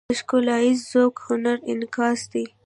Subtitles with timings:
[0.09, 2.45] د ښکلاییز ذوق هنري انعکاس دی.